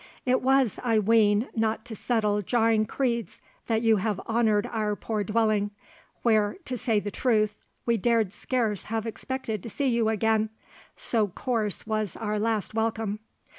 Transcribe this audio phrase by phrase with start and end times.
[0.25, 5.23] It was, I ween, not to settle jarring creeds, that you have honoured our poor
[5.23, 5.69] dwelling,
[6.23, 7.53] where, to say the truth,
[7.85, 10.49] we dared scarce have expected to see you again,
[10.97, 13.19] so coarse was our last welcome."